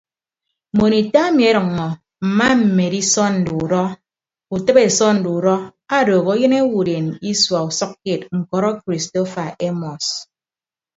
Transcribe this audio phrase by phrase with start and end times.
[0.73, 1.87] Mbon ita ami edoñño
[2.25, 3.83] mma mmedi sọnde udọ
[4.55, 5.55] utịbe sọnde udọ
[5.97, 10.05] odooho eyịn owodeen isua usʌkkeed ñkọrọ kristofa emọs.